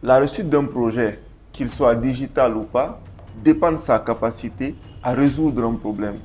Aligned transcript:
La 0.00 0.18
réussite 0.18 0.48
d'un 0.48 0.64
projet, 0.64 1.18
qu'il 1.50 1.68
soit 1.68 1.96
digital 1.96 2.56
ou 2.56 2.62
pas, 2.62 3.00
dépend 3.42 3.72
de 3.72 3.78
sa 3.78 3.98
capacité 3.98 4.76
à 5.02 5.10
résoudre 5.10 5.64
un 5.64 5.74
problème, 5.74 6.18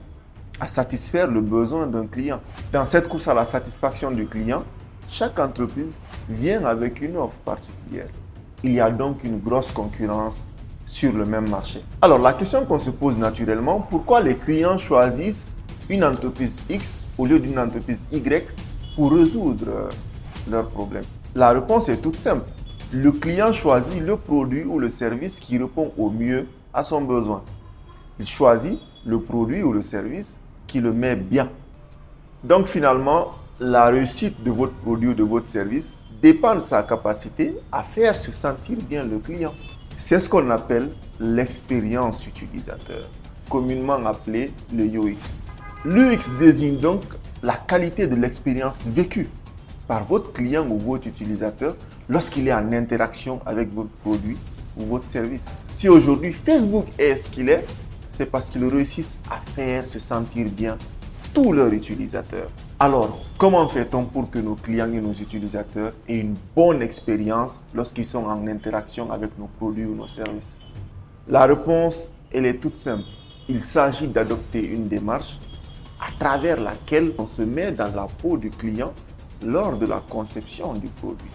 à 0.59 0.67
satisfaire 0.67 1.25
le 1.25 1.41
besoin 1.41 1.87
d'un 1.87 2.05
client. 2.05 2.39
Dans 2.71 2.85
cette 2.85 3.07
course 3.07 3.27
à 3.27 3.33
la 3.33 3.45
satisfaction 3.45 4.11
du 4.11 4.27
client, 4.27 4.63
chaque 5.09 5.39
entreprise 5.39 5.97
vient 6.29 6.63
avec 6.65 7.01
une 7.01 7.17
offre 7.17 7.39
particulière. 7.39 8.09
Il 8.63 8.75
y 8.75 8.79
a 8.79 8.91
donc 8.91 9.23
une 9.23 9.39
grosse 9.39 9.71
concurrence 9.71 10.43
sur 10.85 11.11
le 11.11 11.25
même 11.25 11.49
marché. 11.49 11.83
Alors 11.99 12.19
la 12.19 12.33
question 12.33 12.67
qu'on 12.67 12.77
se 12.77 12.91
pose 12.91 13.17
naturellement, 13.17 13.79
pourquoi 13.89 14.21
les 14.21 14.35
clients 14.37 14.77
choisissent 14.77 15.51
une 15.89 16.03
entreprise 16.03 16.59
X 16.69 17.09
au 17.17 17.25
lieu 17.25 17.39
d'une 17.39 17.57
entreprise 17.57 18.05
Y 18.11 18.47
pour 18.95 19.13
résoudre 19.13 19.65
euh, 19.67 19.89
leurs 20.47 20.69
problèmes 20.69 21.05
La 21.33 21.49
réponse 21.49 21.89
est 21.89 21.97
toute 21.97 22.17
simple. 22.17 22.45
Le 22.95 23.11
client 23.11 23.51
choisit 23.51 23.99
le 24.03 24.17
produit 24.17 24.63
ou 24.65 24.77
le 24.77 24.87
service 24.87 25.39
qui 25.39 25.57
répond 25.57 25.91
au 25.97 26.11
mieux 26.11 26.45
à 26.71 26.83
son 26.83 27.01
besoin. 27.01 27.43
Il 28.19 28.27
choisit 28.27 28.77
le 29.03 29.19
produit 29.19 29.63
ou 29.63 29.73
le 29.73 29.81
service 29.81 30.37
qui 30.67 30.79
le 30.79 30.93
met 30.93 31.15
bien. 31.15 31.49
Donc 32.43 32.67
finalement, 32.67 33.31
la 33.59 33.85
réussite 33.87 34.43
de 34.43 34.51
votre 34.51 34.73
produit 34.73 35.07
ou 35.07 35.13
de 35.15 35.23
votre 35.23 35.47
service 35.47 35.95
dépend 36.21 36.53
de 36.53 36.59
sa 36.59 36.83
capacité 36.83 37.55
à 37.71 37.81
faire 37.81 38.13
se 38.13 38.31
sentir 38.31 38.77
bien 38.87 39.03
le 39.03 39.17
client. 39.17 39.55
C'est 39.97 40.19
ce 40.19 40.29
qu'on 40.29 40.51
appelle 40.51 40.89
l'expérience 41.19 42.27
utilisateur, 42.27 43.09
communément 43.49 44.05
appelé 44.05 44.51
le 44.71 44.85
UX. 44.85 45.31
L'UX 45.83 46.29
désigne 46.37 46.77
donc 46.77 47.01
la 47.41 47.55
qualité 47.55 48.05
de 48.05 48.15
l'expérience 48.15 48.83
vécue 48.85 49.27
par 49.87 50.03
votre 50.03 50.31
client 50.31 50.67
ou 50.69 50.77
votre 50.77 51.07
utilisateur 51.07 51.75
lorsqu'il 52.09 52.47
est 52.47 52.53
en 52.53 52.71
interaction 52.73 53.39
avec 53.45 53.73
votre 53.73 53.91
produit 54.03 54.37
ou 54.77 54.85
votre 54.85 55.07
service. 55.09 55.47
Si 55.67 55.89
aujourd'hui 55.89 56.33
Facebook 56.33 56.85
est 56.97 57.15
ce 57.15 57.29
qu'il 57.29 57.49
est, 57.49 57.65
c'est 58.09 58.25
parce 58.25 58.49
qu'ils 58.49 58.65
réussissent 58.65 59.17
à 59.29 59.37
faire 59.51 59.85
se 59.85 59.99
sentir 59.99 60.47
bien 60.49 60.77
tous 61.33 61.51
leurs 61.51 61.73
utilisateurs. 61.73 62.49
Alors, 62.79 63.21
comment 63.37 63.67
fait-on 63.67 64.05
pour 64.05 64.29
que 64.29 64.39
nos 64.39 64.55
clients 64.55 64.91
et 64.91 65.01
nos 65.01 65.13
utilisateurs 65.13 65.93
aient 66.07 66.19
une 66.19 66.35
bonne 66.55 66.81
expérience 66.81 67.59
lorsqu'ils 67.73 68.05
sont 68.05 68.25
en 68.25 68.45
interaction 68.47 69.11
avec 69.11 69.37
nos 69.39 69.47
produits 69.57 69.85
ou 69.85 69.95
nos 69.95 70.07
services? 70.07 70.57
La 71.27 71.45
réponse, 71.45 72.11
elle 72.31 72.45
est 72.45 72.55
toute 72.55 72.77
simple. 72.77 73.05
Il 73.47 73.61
s'agit 73.61 74.07
d'adopter 74.07 74.63
une 74.65 74.87
démarche 74.87 75.39
à 75.99 76.11
travers 76.19 76.59
laquelle 76.59 77.13
on 77.17 77.25
se 77.25 77.41
met 77.41 77.71
dans 77.71 77.93
la 77.95 78.07
peau 78.21 78.37
du 78.37 78.49
client 78.49 78.93
lors 79.41 79.77
de 79.77 79.85
la 79.85 80.01
conception 80.09 80.73
du 80.73 80.87
produit. 80.87 81.29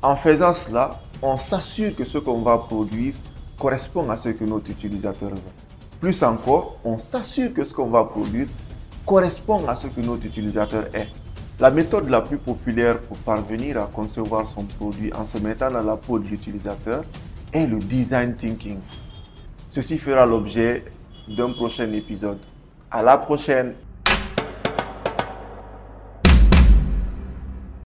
En 0.00 0.14
faisant 0.14 0.54
cela, 0.54 1.00
on 1.22 1.36
s'assure 1.36 1.94
que 1.96 2.04
ce 2.04 2.18
qu'on 2.18 2.42
va 2.42 2.56
produire 2.56 3.14
correspond 3.58 4.08
à 4.10 4.16
ce 4.16 4.28
que 4.28 4.44
notre 4.44 4.70
utilisateur 4.70 5.30
veut. 5.30 5.40
Plus 6.00 6.22
encore, 6.22 6.76
on 6.84 6.98
s'assure 6.98 7.52
que 7.52 7.64
ce 7.64 7.74
qu'on 7.74 7.88
va 7.88 8.04
produire 8.04 8.46
correspond 9.04 9.66
à 9.66 9.74
ce 9.74 9.88
que 9.88 10.00
notre 10.00 10.24
utilisateur 10.24 10.86
est. 10.94 11.08
La 11.58 11.70
méthode 11.72 12.08
la 12.08 12.20
plus 12.20 12.38
populaire 12.38 13.00
pour 13.00 13.16
parvenir 13.18 13.82
à 13.82 13.86
concevoir 13.86 14.46
son 14.46 14.62
produit 14.62 15.12
en 15.14 15.24
se 15.26 15.38
mettant 15.38 15.72
dans 15.72 15.82
la 15.82 15.96
peau 15.96 16.20
de 16.20 16.28
l'utilisateur 16.28 17.02
est 17.52 17.66
le 17.66 17.78
design 17.80 18.36
thinking. 18.36 18.78
Ceci 19.68 19.98
fera 19.98 20.24
l'objet 20.24 20.84
d'un 21.26 21.50
prochain 21.52 21.92
épisode. 21.92 22.38
À 22.92 23.02
la 23.02 23.18
prochaine! 23.18 23.74